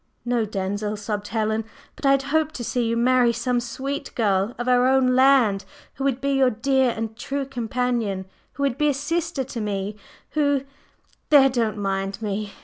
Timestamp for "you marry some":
2.87-3.59